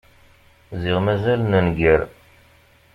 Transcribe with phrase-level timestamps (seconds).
[0.81, 2.01] Ziɣ mazal nenger.